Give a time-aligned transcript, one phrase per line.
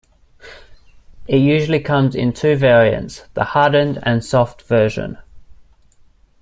[1.27, 5.19] It usually comes in two variants: the hardened and soft version.